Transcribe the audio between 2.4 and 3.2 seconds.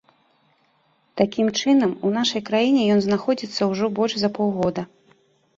краіне ён